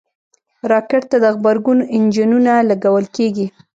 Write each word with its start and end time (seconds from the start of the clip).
راکټ 0.71 1.03
ته 1.11 1.17
د 1.23 1.25
غبرګون 1.35 1.79
انجنونه 1.95 2.53
لګول 2.69 3.05
کېږي 3.15 3.47